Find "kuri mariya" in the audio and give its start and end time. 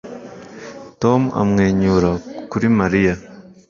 2.51-3.13